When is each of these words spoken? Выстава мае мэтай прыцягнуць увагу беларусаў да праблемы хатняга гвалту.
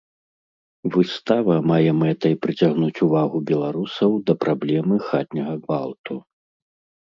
Выстава 0.95 1.57
мае 1.71 1.91
мэтай 1.99 2.33
прыцягнуць 2.47 3.03
увагу 3.09 3.37
беларусаў 3.53 4.11
да 4.31 4.39
праблемы 4.47 4.95
хатняга 5.13 5.55
гвалту. 5.63 6.13